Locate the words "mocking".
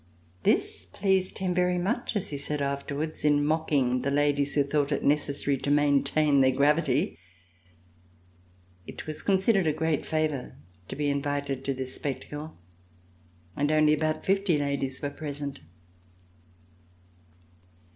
3.45-4.01